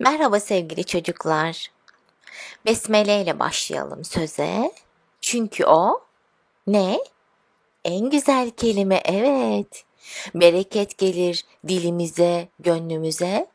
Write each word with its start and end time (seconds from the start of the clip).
Merhaba 0.00 0.40
sevgili 0.40 0.84
çocuklar. 0.84 1.70
Besmele 2.66 3.22
ile 3.22 3.38
başlayalım 3.38 4.04
söze. 4.04 4.72
Çünkü 5.20 5.64
o 5.64 6.00
ne? 6.66 6.98
En 7.84 8.10
güzel 8.10 8.50
kelime 8.50 9.02
evet. 9.04 9.84
Bereket 10.34 10.98
gelir 10.98 11.44
dilimize, 11.68 12.48
gönlümüze. 12.58 13.46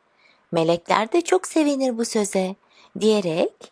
Melekler 0.51 1.11
de 1.11 1.21
çok 1.21 1.47
sevinir 1.47 1.97
bu 1.97 2.05
söze 2.05 2.55
diyerek 2.99 3.71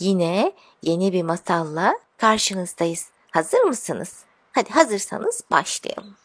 yine 0.00 0.52
yeni 0.82 1.12
bir 1.12 1.22
masalla 1.22 1.94
karşınızdayız. 2.16 3.08
Hazır 3.30 3.60
mısınız? 3.60 4.24
Hadi 4.52 4.70
hazırsanız 4.70 5.42
başlayalım. 5.50 6.16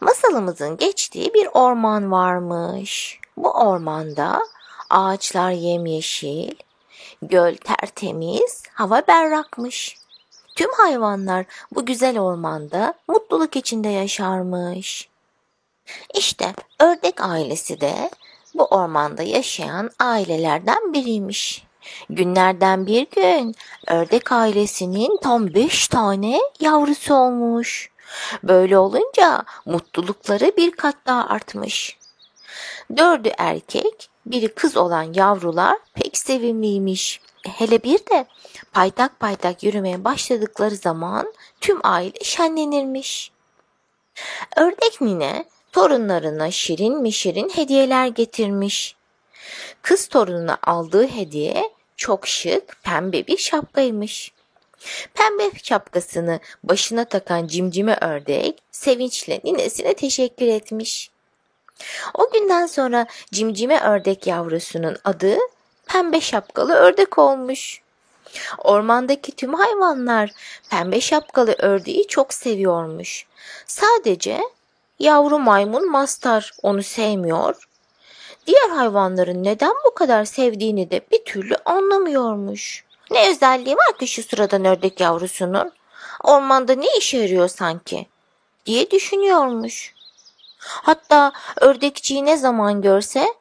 Masalımızın 0.00 0.76
geçtiği 0.76 1.34
bir 1.34 1.48
orman 1.52 2.10
varmış. 2.10 3.20
Bu 3.38 3.50
ormanda 3.50 4.40
ağaçlar 4.90 5.50
yemyeşil, 5.50 6.54
göl 7.22 7.56
tertemiz, 7.56 8.62
hava 8.72 9.02
berrakmış. 9.08 9.96
Tüm 10.56 10.72
hayvanlar 10.72 11.46
bu 11.74 11.86
güzel 11.86 12.18
ormanda 12.20 12.94
mutluluk 13.08 13.56
içinde 13.56 13.88
yaşarmış. 13.88 15.08
İşte 16.14 16.54
ördek 16.80 17.20
ailesi 17.20 17.80
de 17.80 18.10
bu 18.54 18.64
ormanda 18.64 19.22
yaşayan 19.22 19.90
ailelerden 19.98 20.92
biriymiş. 20.92 21.64
Günlerden 22.10 22.86
bir 22.86 23.06
gün 23.10 23.54
ördek 23.86 24.32
ailesinin 24.32 25.18
tam 25.22 25.54
beş 25.54 25.88
tane 25.88 26.40
yavrusu 26.60 27.14
olmuş. 27.14 27.90
Böyle 28.42 28.78
olunca 28.78 29.44
mutlulukları 29.66 30.52
bir 30.56 30.70
kat 30.70 30.96
daha 31.06 31.28
artmış. 31.28 31.98
Dördü 32.96 33.30
erkek, 33.38 34.10
biri 34.26 34.48
kız 34.48 34.76
olan 34.76 35.12
yavrular 35.14 35.78
pek 35.94 36.18
sevimliymiş. 36.18 37.20
Hele 37.42 37.82
bir 37.82 37.98
de 37.98 38.26
paytak 38.72 39.20
paytak 39.20 39.62
yürümeye 39.62 40.04
başladıkları 40.04 40.76
zaman 40.76 41.32
tüm 41.60 41.80
aile 41.82 42.24
şenlenirmiş. 42.24 43.32
Ördek 44.56 45.00
nine 45.00 45.44
torunlarına 45.72 46.50
şirin 46.50 47.02
mi 47.02 47.12
şirin 47.12 47.48
hediyeler 47.48 48.06
getirmiş. 48.06 48.96
Kız 49.82 50.08
torununa 50.08 50.58
aldığı 50.62 51.08
hediye 51.08 51.70
çok 51.96 52.26
şık 52.26 52.82
pembe 52.82 53.26
bir 53.26 53.36
şapkaymış. 53.38 54.32
Pembe 55.14 55.50
şapkasını 55.62 56.40
başına 56.64 57.04
takan 57.04 57.46
cimcime 57.46 57.98
ördek 58.00 58.62
sevinçle 58.70 59.40
ninesine 59.44 59.94
teşekkür 59.94 60.46
etmiş. 60.46 61.10
O 62.14 62.30
günden 62.30 62.66
sonra 62.66 63.06
cimcime 63.32 63.80
ördek 63.80 64.26
yavrusunun 64.26 64.96
adı 65.04 65.36
pembe 65.86 66.20
şapkalı 66.20 66.74
ördek 66.74 67.18
olmuş. 67.18 67.80
Ormandaki 68.58 69.32
tüm 69.32 69.54
hayvanlar 69.54 70.30
pembe 70.70 71.00
şapkalı 71.00 71.54
ördeği 71.58 72.06
çok 72.08 72.34
seviyormuş. 72.34 73.26
Sadece 73.66 74.40
yavru 74.98 75.38
maymun 75.38 75.90
mastar 75.90 76.52
onu 76.62 76.82
sevmiyor. 76.82 77.68
Diğer 78.46 78.68
hayvanların 78.68 79.44
neden 79.44 79.74
bu 79.86 79.94
kadar 79.94 80.24
sevdiğini 80.24 80.90
de 80.90 81.00
bir 81.12 81.24
türlü 81.24 81.56
anlamıyormuş. 81.64 82.84
Ne 83.10 83.30
özelliği 83.30 83.76
var 83.76 83.98
ki 83.98 84.06
şu 84.06 84.22
sıradan 84.22 84.64
ördek 84.64 85.00
yavrusunun? 85.00 85.72
Ormanda 86.24 86.74
ne 86.74 86.86
işe 86.98 87.18
yarıyor 87.18 87.48
sanki? 87.48 88.06
diye 88.66 88.90
düşünüyormuş. 88.90 89.94
Hatta 90.58 91.32
ördekçiyi 91.60 92.24
ne 92.24 92.36
zaman 92.36 92.82
görse 92.82 93.34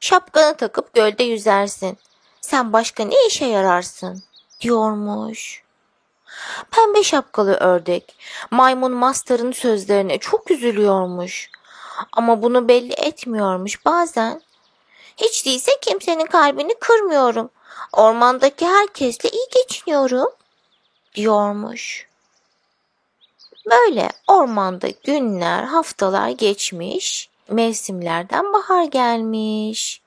şapkanı 0.00 0.56
takıp 0.56 0.94
gölde 0.94 1.24
yüzersin. 1.24 1.98
Sen 2.40 2.72
başka 2.72 3.04
ne 3.04 3.26
işe 3.26 3.44
yararsın 3.46 4.22
diyormuş. 4.60 5.62
Pembe 6.70 7.02
şapkalı 7.02 7.54
ördek 7.54 8.16
maymun 8.50 8.92
master'ın 8.92 9.52
sözlerine 9.52 10.18
çok 10.18 10.50
üzülüyormuş. 10.50 11.50
Ama 12.12 12.42
bunu 12.42 12.68
belli 12.68 12.92
etmiyormuş 12.92 13.84
bazen. 13.84 14.42
Hiç 15.16 15.46
değilse 15.46 15.72
kimsenin 15.82 16.26
kalbini 16.26 16.74
kırmıyorum. 16.80 17.50
Ormandaki 17.92 18.66
herkesle 18.66 19.30
iyi 19.30 19.46
geçiniyorum 19.54 20.30
diyormuş. 21.14 22.08
Böyle 23.70 24.08
ormanda 24.26 24.88
günler, 25.04 25.64
haftalar 25.64 26.28
geçmiş, 26.28 27.28
mevsimlerden 27.48 28.52
bahar 28.52 28.84
gelmiş. 28.84 30.02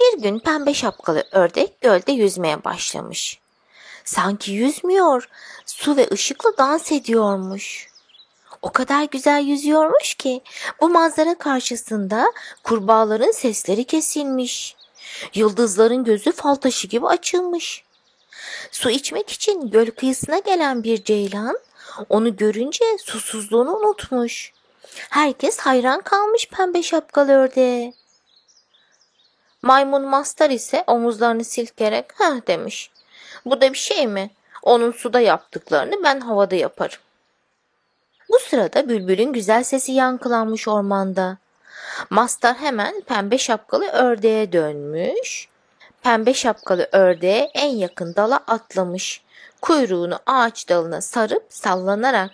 Bir 0.00 0.22
gün 0.22 0.38
pembe 0.38 0.74
şapkalı 0.74 1.24
ördek 1.32 1.80
gölde 1.80 2.12
yüzmeye 2.12 2.64
başlamış. 2.64 3.38
Sanki 4.04 4.52
yüzmüyor, 4.52 5.28
su 5.66 5.96
ve 5.96 6.08
ışıkla 6.12 6.58
dans 6.58 6.92
ediyormuş. 6.92 7.88
O 8.62 8.72
kadar 8.72 9.02
güzel 9.02 9.42
yüzüyormuş 9.42 10.14
ki 10.14 10.40
bu 10.80 10.88
manzara 10.88 11.38
karşısında 11.38 12.32
kurbağaların 12.64 13.30
sesleri 13.30 13.84
kesilmiş. 13.84 14.76
Yıldızların 15.34 16.04
gözü 16.04 16.32
fal 16.32 16.54
taşı 16.54 16.86
gibi 16.86 17.06
açılmış. 17.06 17.84
Su 18.70 18.90
içmek 18.90 19.30
için 19.30 19.70
göl 19.70 19.90
kıyısına 19.90 20.38
gelen 20.38 20.84
bir 20.84 21.04
ceylan 21.04 21.58
onu 22.08 22.36
görünce 22.36 22.84
susuzluğunu 22.98 23.76
unutmuş. 23.76 24.52
Herkes 25.10 25.58
hayran 25.58 26.00
kalmış 26.00 26.48
pembe 26.48 26.82
şapkalı 26.82 27.32
ördeğe. 27.32 27.92
Maymun 29.62 30.02
Mastar 30.02 30.50
ise 30.50 30.84
omuzlarını 30.86 31.44
silkerek 31.44 32.20
ha 32.20 32.34
demiş. 32.46 32.90
Bu 33.46 33.60
da 33.60 33.72
bir 33.72 33.78
şey 33.78 34.06
mi? 34.06 34.30
Onun 34.62 34.92
suda 34.92 35.20
yaptıklarını 35.20 36.02
ben 36.02 36.20
havada 36.20 36.54
yaparım. 36.54 36.98
Bu 38.28 38.38
sırada 38.38 38.88
bülbülün 38.88 39.32
güzel 39.32 39.62
sesi 39.64 39.92
yankılanmış 39.92 40.68
ormanda. 40.68 41.38
Mastar 42.10 42.56
hemen 42.56 43.00
pembe 43.00 43.38
şapkalı 43.38 43.84
ördeğe 43.86 44.52
dönmüş. 44.52 45.48
Pembe 46.02 46.34
şapkalı 46.34 46.88
ördeğe 46.92 47.50
en 47.54 47.68
yakın 47.68 48.14
dala 48.14 48.36
atlamış. 48.36 49.22
Kuyruğunu 49.62 50.18
ağaç 50.26 50.68
dalına 50.68 51.00
sarıp 51.00 51.46
sallanarak 51.48 52.30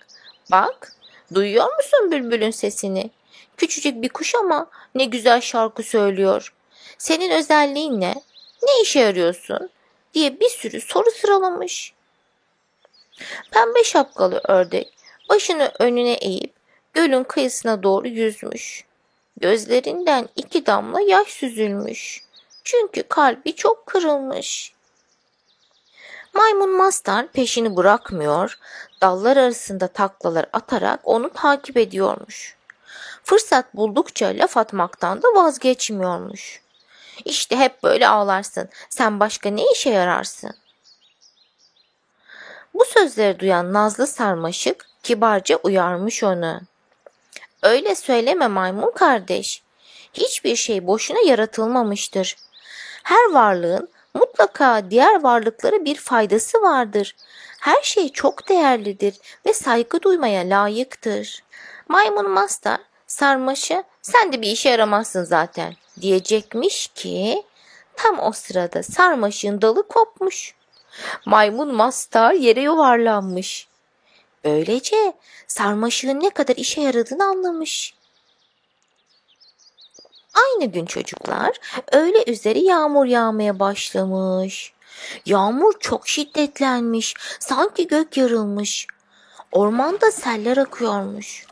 bak 0.50 0.93
duyuyor 1.34 1.77
musun 1.77 2.10
bülbülün 2.10 2.50
sesini? 2.50 3.10
Küçücük 3.56 4.03
bir 4.03 4.09
kuş 4.09 4.34
ama 4.34 4.71
ne 4.94 5.05
güzel 5.05 5.41
şarkı 5.41 5.83
söylüyor. 5.83 6.55
Senin 6.99 7.31
özelliğin 7.31 8.00
ne? 8.00 8.15
Ne 8.62 8.83
işe 8.83 9.00
yarıyorsun? 9.00 9.71
diye 10.15 10.41
bir 10.41 10.49
sürü 10.49 10.81
soru 10.81 11.10
sıralamış. 11.10 11.93
Pembe 13.50 13.84
şapkalı 13.84 14.41
ördek 14.49 14.93
başını 15.28 15.72
önüne 15.78 16.12
eğip 16.12 16.53
gölün 16.94 17.25
kıyısına 17.25 17.83
doğru 17.83 18.09
yüzmüş. 18.09 18.84
Gözlerinden 19.41 20.28
iki 20.37 20.66
damla 20.66 21.00
yaş 21.00 21.28
süzülmüş. 21.28 22.22
Çünkü 22.65 23.03
kalbi 23.03 23.54
çok 23.54 23.87
kırılmış. 23.87 24.72
Maymun 26.34 26.76
Mastar 26.76 27.26
peşini 27.26 27.76
bırakmıyor, 27.76 28.59
dallar 29.00 29.37
arasında 29.37 29.88
taklalar 29.88 30.47
atarak 30.53 31.00
onu 31.04 31.31
takip 31.32 31.76
ediyormuş. 31.76 32.56
Fırsat 33.25 33.75
buldukça 33.75 34.26
laf 34.26 34.56
atmaktan 34.56 35.22
da 35.22 35.28
vazgeçmiyormuş. 35.28 36.62
İşte 37.25 37.56
hep 37.56 37.82
böyle 37.82 38.09
ağlarsın. 38.09 38.69
Sen 38.91 39.21
başka 39.21 39.50
ne 39.50 39.62
işe 39.72 39.91
yararsın? 39.91 40.54
Bu 42.75 42.84
sözleri 42.84 43.38
duyan 43.38 43.72
Nazlı 43.72 44.06
Sarmaşık 44.06 44.87
kibarca 45.03 45.56
uyarmış 45.56 46.25
onu. 46.25 46.60
Öyle 47.62 47.94
söyleme 47.94 48.47
maymun 48.47 48.91
kardeş. 48.91 49.62
Hiçbir 50.15 50.56
şey 50.56 50.87
boşuna 50.87 51.21
yaratılmamıştır. 51.21 52.36
Her 53.03 53.33
varlığın 53.33 53.89
mutlaka 54.14 54.91
diğer 54.91 55.22
varlıklara 55.22 55.84
bir 55.84 55.97
faydası 55.97 56.62
vardır. 56.62 57.16
Her 57.60 57.82
şey 57.82 58.09
çok 58.09 58.48
değerlidir 58.48 59.14
ve 59.47 59.53
saygı 59.53 60.03
duymaya 60.03 60.42
layıktır. 60.42 61.42
Maymun 61.88 62.30
Master 62.30 62.78
sarmaşı 63.06 63.84
sen 64.03 64.32
de 64.32 64.42
bir 64.42 64.50
işe 64.50 64.68
yaramazsın 64.70 65.24
zaten 65.24 65.74
diyecekmiş 66.00 66.88
ki 66.94 67.42
tam 67.97 68.18
o 68.18 68.32
sırada 68.32 68.82
sarmaşığın 68.82 69.62
dalı 69.62 69.88
kopmuş. 69.88 70.54
Maymun 71.26 71.74
Master 71.74 72.32
yere 72.32 72.60
yuvarlanmış. 72.60 73.68
Böylece 74.44 75.12
sarmaşığın 75.47 76.20
ne 76.20 76.30
kadar 76.30 76.56
işe 76.56 76.80
yaradığını 76.80 77.24
anlamış. 77.24 77.94
Aynı 80.34 80.72
gün 80.72 80.86
çocuklar 80.86 81.50
öğle 81.92 82.24
üzeri 82.26 82.64
yağmur 82.64 83.06
yağmaya 83.06 83.58
başlamış. 83.58 84.72
Yağmur 85.26 85.72
çok 85.80 86.08
şiddetlenmiş, 86.08 87.14
sanki 87.40 87.86
gök 87.86 88.16
yarılmış. 88.16 88.86
Ormanda 89.52 90.10
seller 90.10 90.56
akıyormuş. 90.56 91.46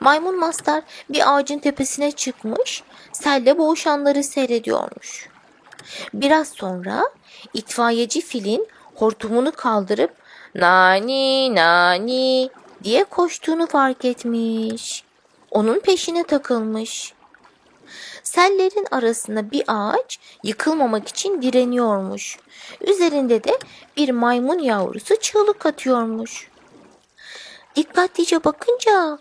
Maymun 0.00 0.38
Mastar 0.38 0.82
bir 1.10 1.34
ağacın 1.34 1.58
tepesine 1.58 2.12
çıkmış, 2.12 2.82
selle 3.12 3.58
boğuşanları 3.58 4.24
seyrediyormuş. 4.24 5.28
Biraz 6.14 6.48
sonra 6.48 7.04
itfaiyeci 7.54 8.20
filin 8.20 8.68
hortumunu 8.94 9.52
kaldırıp 9.52 10.10
nani 10.54 11.54
nani 11.54 12.50
diye 12.84 13.04
koştuğunu 13.04 13.66
fark 13.66 14.04
etmiş. 14.04 15.04
Onun 15.50 15.80
peşine 15.80 16.24
takılmış. 16.24 17.14
Sellerin 18.22 18.86
arasında 18.90 19.50
bir 19.50 19.64
ağaç 19.66 20.18
yıkılmamak 20.42 21.08
için 21.08 21.42
direniyormuş. 21.42 22.38
Üzerinde 22.80 23.44
de 23.44 23.58
bir 23.96 24.10
maymun 24.10 24.58
yavrusu 24.58 25.16
çığlık 25.20 25.66
atıyormuş. 25.66 26.50
Dikkatlice 27.76 28.44
bakınca 28.44 29.18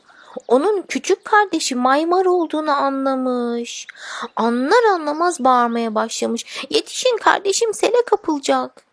onun 0.48 0.82
küçük 0.82 1.26
kardeşi 1.26 1.76
Maymar 1.76 2.26
olduğunu 2.26 2.72
anlamış. 2.72 3.88
Anlar 4.36 4.84
anlamaz 4.84 5.40
bağırmaya 5.40 5.96
başlamış. 5.96 6.66
Yetişin 6.70 7.18
kardeşim 7.18 7.74
sele 7.74 8.06
kapılacak. 8.06 8.84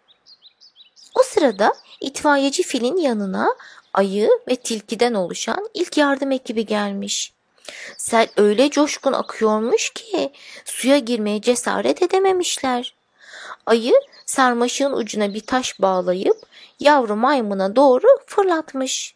O 1.15 1.23
sırada 1.23 1.75
itfaiyeci 2.01 2.63
filin 2.63 2.97
yanına 2.97 3.55
ayı 3.95 4.31
ve 4.49 4.57
tilkiden 4.57 5.15
oluşan 5.15 5.69
ilk 5.75 5.97
yardım 5.97 6.33
ekibi 6.33 6.67
gelmiş. 6.67 7.33
Sel 7.97 8.29
öyle 8.37 8.71
coşkun 8.71 9.12
akıyormuş 9.12 9.91
ki 9.91 10.33
suya 10.65 10.99
girmeye 10.99 11.41
cesaret 11.41 12.03
edememişler. 12.03 12.95
Ayı 13.67 13.95
sarmaşığın 14.27 14.93
ucuna 14.93 15.35
bir 15.35 15.41
taş 15.41 15.81
bağlayıp 15.81 16.37
yavru 16.81 17.17
maymuna 17.17 17.77
doğru 17.77 18.07
fırlatmış. 18.27 19.15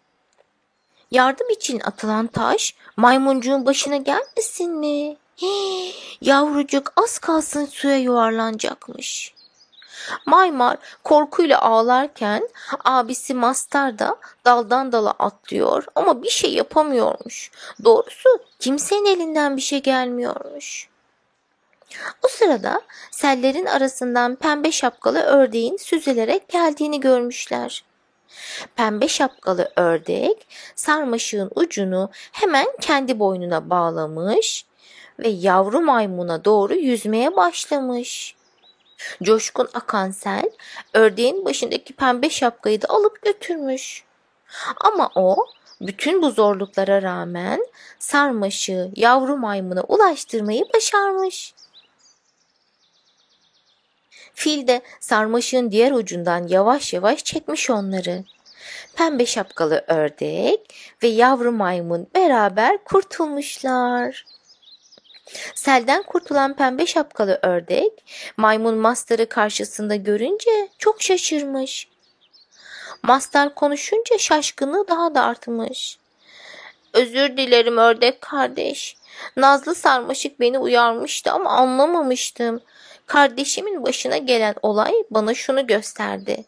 Yardım 1.10 1.50
için 1.50 1.80
atılan 1.80 2.26
taş 2.26 2.74
maymuncuğun 2.96 3.66
başına 3.66 3.96
gelmesin 3.96 4.72
mi? 4.72 5.16
Hii, 5.42 5.94
yavrucuk 6.20 6.92
az 6.96 7.18
kalsın 7.18 7.66
suya 7.66 7.96
yuvarlanacakmış. 7.96 9.33
Maymar 10.26 10.76
korkuyla 11.04 11.62
ağlarken 11.62 12.48
abisi 12.84 13.34
Mastar 13.34 13.98
da 13.98 14.16
daldan 14.44 14.92
dala 14.92 15.10
atlıyor 15.10 15.84
ama 15.94 16.22
bir 16.22 16.30
şey 16.30 16.54
yapamıyormuş. 16.54 17.50
Doğrusu 17.84 18.28
kimsenin 18.58 19.06
elinden 19.06 19.56
bir 19.56 19.62
şey 19.62 19.82
gelmiyormuş. 19.82 20.88
O 22.24 22.28
sırada 22.28 22.80
sellerin 23.10 23.66
arasından 23.66 24.36
pembe 24.36 24.72
şapkalı 24.72 25.20
ördeğin 25.20 25.76
süzülerek 25.76 26.48
geldiğini 26.48 27.00
görmüşler. 27.00 27.84
Pembe 28.76 29.08
şapkalı 29.08 29.72
ördek 29.76 30.46
sarmaşığın 30.74 31.50
ucunu 31.54 32.10
hemen 32.32 32.66
kendi 32.80 33.18
boynuna 33.18 33.70
bağlamış 33.70 34.66
ve 35.18 35.28
yavru 35.28 35.80
maymuna 35.80 36.44
doğru 36.44 36.74
yüzmeye 36.74 37.36
başlamış. 37.36 38.36
Coşkun 39.22 39.68
akan 39.74 40.10
sel 40.10 40.50
ördeğin 40.94 41.44
başındaki 41.44 41.92
pembe 41.92 42.30
şapkayı 42.30 42.82
da 42.82 42.88
alıp 42.88 43.22
götürmüş. 43.22 44.04
Ama 44.80 45.10
o 45.14 45.46
bütün 45.80 46.22
bu 46.22 46.30
zorluklara 46.30 47.02
rağmen 47.02 47.66
sarmaşığı 47.98 48.90
yavru 48.96 49.36
maymuna 49.36 49.82
ulaştırmayı 49.82 50.64
başarmış. 50.74 51.54
Fil 54.34 54.66
de 54.66 54.82
sarmaşığın 55.00 55.70
diğer 55.70 55.92
ucundan 55.92 56.48
yavaş 56.48 56.92
yavaş 56.92 57.24
çekmiş 57.24 57.70
onları. 57.70 58.24
Pembe 58.96 59.26
şapkalı 59.26 59.84
ördek 59.88 60.74
ve 61.02 61.08
yavru 61.08 61.52
maymun 61.52 62.06
beraber 62.14 62.84
kurtulmuşlar. 62.84 64.24
Selden 65.54 66.02
kurtulan 66.02 66.56
pembe 66.56 66.86
şapkalı 66.86 67.38
ördek 67.42 67.92
maymun 68.36 68.74
Master'ı 68.74 69.28
karşısında 69.28 69.96
görünce 69.96 70.68
çok 70.78 71.02
şaşırmış. 71.02 71.88
Master 73.02 73.54
konuşunca 73.54 74.18
şaşkınlığı 74.18 74.88
daha 74.88 75.14
da 75.14 75.22
artmış. 75.22 75.98
Özür 76.92 77.36
dilerim 77.36 77.78
ördek 77.78 78.20
kardeş. 78.20 78.96
Nazlı 79.36 79.74
sarmaşık 79.74 80.40
beni 80.40 80.58
uyarmıştı 80.58 81.32
ama 81.32 81.50
anlamamıştım. 81.50 82.60
Kardeşimin 83.06 83.82
başına 83.82 84.16
gelen 84.16 84.54
olay 84.62 84.92
bana 85.10 85.34
şunu 85.34 85.66
gösterdi. 85.66 86.44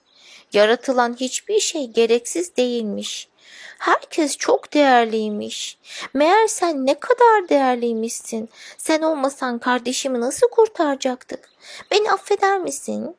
Yaratılan 0.53 1.17
hiçbir 1.21 1.61
şey 1.61 1.87
gereksiz 1.87 2.57
değilmiş. 2.57 3.29
Herkes 3.79 4.37
çok 4.37 4.75
değerliymiş. 4.75 5.79
Meğer 6.15 6.47
sen 6.47 6.87
ne 6.87 7.01
kadar 7.01 7.49
değerliymişsin. 7.49 8.49
Sen 8.79 9.03
olmasan 9.03 9.59
kardeşimi 9.59 10.21
nasıl 10.21 10.49
kurtaracaktık? 10.49 11.49
Beni 11.91 12.13
affeder 12.13 12.59
misin? 12.59 13.17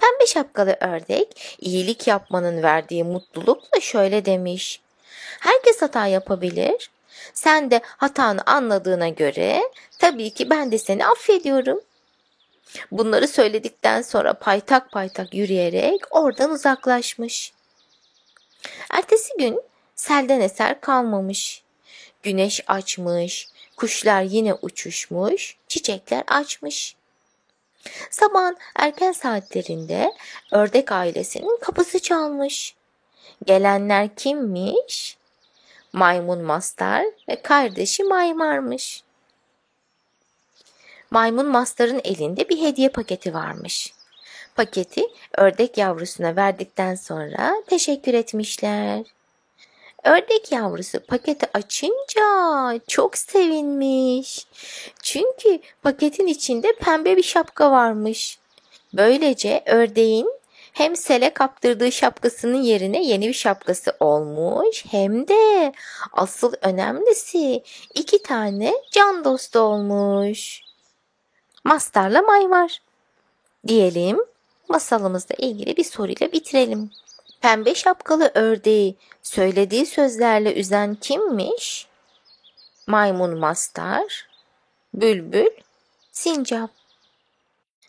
Pembe 0.00 0.26
şapkalı 0.26 0.76
ördek 0.80 1.56
iyilik 1.58 2.06
yapmanın 2.06 2.62
verdiği 2.62 3.04
mutlulukla 3.04 3.80
şöyle 3.80 4.24
demiş. 4.24 4.80
Herkes 5.40 5.82
hata 5.82 6.06
yapabilir. 6.06 6.90
Sen 7.34 7.70
de 7.70 7.80
hatanı 7.84 8.42
anladığına 8.46 9.08
göre 9.08 9.62
tabii 9.98 10.30
ki 10.30 10.50
ben 10.50 10.72
de 10.72 10.78
seni 10.78 11.06
affediyorum. 11.06 11.80
Bunları 12.90 13.28
söyledikten 13.28 14.02
sonra 14.02 14.34
paytak 14.34 14.92
paytak 14.92 15.34
yürüyerek 15.34 16.00
oradan 16.10 16.50
uzaklaşmış. 16.50 17.53
Ertesi 18.90 19.32
gün 19.38 19.60
selden 19.94 20.40
eser 20.40 20.80
kalmamış. 20.80 21.62
Güneş 22.22 22.60
açmış, 22.66 23.48
kuşlar 23.76 24.22
yine 24.22 24.54
uçuşmuş, 24.54 25.56
çiçekler 25.68 26.24
açmış. 26.26 26.96
Sabahın 28.10 28.56
erken 28.76 29.12
saatlerinde 29.12 30.12
ördek 30.52 30.92
ailesinin 30.92 31.58
kapısı 31.60 31.98
çalmış. 31.98 32.74
Gelenler 33.44 34.16
kimmiş? 34.16 35.16
Maymun 35.92 36.42
Mastar 36.42 37.04
ve 37.28 37.42
kardeşi 37.42 38.04
Maymar'mış. 38.04 39.02
Maymun 41.10 41.46
Mastar'ın 41.46 42.00
elinde 42.04 42.48
bir 42.48 42.60
hediye 42.60 42.88
paketi 42.88 43.34
varmış. 43.34 43.94
Paketi 44.54 45.02
ördek 45.38 45.78
yavrusuna 45.78 46.36
verdikten 46.36 46.94
sonra 46.94 47.54
teşekkür 47.66 48.14
etmişler. 48.14 49.04
Ördek 50.04 50.52
yavrusu 50.52 51.00
paketi 51.00 51.46
açınca 51.54 52.80
çok 52.88 53.18
sevinmiş. 53.18 54.46
Çünkü 55.02 55.58
paketin 55.82 56.26
içinde 56.26 56.72
pembe 56.72 57.16
bir 57.16 57.22
şapka 57.22 57.70
varmış. 57.70 58.38
Böylece 58.94 59.62
ördeğin 59.66 60.28
hem 60.72 60.96
sele 60.96 61.34
kaptırdığı 61.34 61.92
şapkasının 61.92 62.62
yerine 62.62 63.04
yeni 63.04 63.28
bir 63.28 63.32
şapkası 63.34 63.96
olmuş 64.00 64.84
hem 64.90 65.28
de 65.28 65.72
asıl 66.12 66.52
önemlisi 66.62 67.62
iki 67.94 68.22
tane 68.22 68.74
can 68.92 69.24
dostu 69.24 69.58
olmuş. 69.58 70.60
Mastarla 71.64 72.22
Maymar. 72.22 72.82
Diyelim 73.66 74.33
masalımızla 74.68 75.34
ilgili 75.38 75.76
bir 75.76 75.84
soruyla 75.84 76.32
bitirelim. 76.32 76.90
Pembe 77.40 77.74
şapkalı 77.74 78.30
ördeği 78.34 78.96
söylediği 79.22 79.86
sözlerle 79.86 80.54
üzen 80.54 80.94
kimmiş? 80.94 81.88
Maymun 82.86 83.38
Mastar, 83.38 84.28
Bülbül, 84.94 85.50
Sincap. 86.12 86.70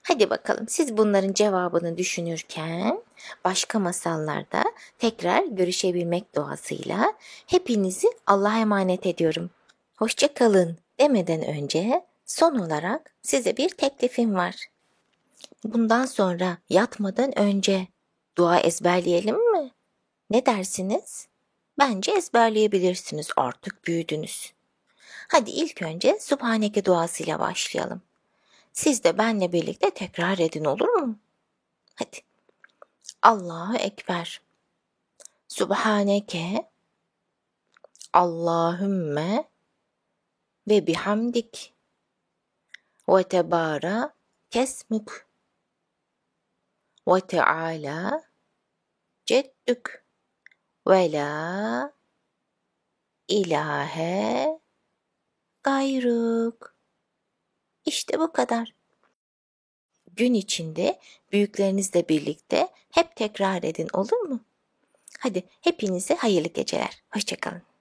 Hadi 0.03 0.29
bakalım 0.29 0.65
siz 0.67 0.97
bunların 0.97 1.33
cevabını 1.33 1.97
düşünürken 1.97 3.01
başka 3.43 3.79
masallarda 3.79 4.63
tekrar 4.99 5.43
görüşebilmek 5.43 6.35
doğasıyla 6.35 7.13
hepinizi 7.47 8.07
Allah'a 8.27 8.59
emanet 8.59 9.05
ediyorum. 9.05 9.49
Hoşça 9.97 10.33
kalın 10.33 10.77
demeden 10.99 11.45
önce 11.45 12.05
son 12.25 12.55
olarak 12.55 13.13
size 13.21 13.57
bir 13.57 13.69
teklifim 13.69 14.35
var. 14.35 14.55
Bundan 15.63 16.05
sonra 16.05 16.57
yatmadan 16.69 17.39
önce 17.39 17.87
dua 18.37 18.59
ezberleyelim 18.59 19.51
mi? 19.51 19.71
Ne 20.29 20.45
dersiniz? 20.45 21.27
Bence 21.79 22.11
ezberleyebilirsiniz 22.11 23.29
artık 23.35 23.85
büyüdünüz. 23.85 24.53
Hadi 25.27 25.51
ilk 25.51 25.81
önce 25.81 26.19
Subhaneke 26.19 26.85
duasıyla 26.85 27.39
başlayalım. 27.39 28.01
Siz 28.73 29.03
de 29.03 29.17
benle 29.17 29.51
birlikte 29.51 29.89
tekrar 29.89 30.37
edin 30.37 30.65
olur 30.65 30.89
mu? 30.89 31.19
Hadi. 31.95 32.17
Allahu 33.21 33.75
Ekber. 33.77 34.41
Subhaneke 35.47 36.69
Allahümme 38.13 39.49
ve 40.67 40.87
bihamdik 40.87 41.73
ve 43.09 43.23
tebara 43.23 44.13
kesmük 44.49 45.24
ve 47.07 47.19
teala 47.19 48.23
ceddük 49.25 50.05
ve 50.87 51.11
la 51.11 51.93
ilahe, 53.27 54.59
gayruk. 55.63 56.75
İşte 57.85 58.19
bu 58.19 58.31
kadar. 58.31 58.75
Gün 60.15 60.33
içinde 60.33 60.99
büyüklerinizle 61.31 62.09
birlikte 62.09 62.67
hep 62.91 63.15
tekrar 63.15 63.63
edin 63.63 63.87
olur 63.93 64.19
mu? 64.19 64.39
Hadi 65.19 65.43
hepinize 65.61 66.15
hayırlı 66.15 66.47
geceler. 66.47 67.03
Hoşçakalın. 67.13 67.74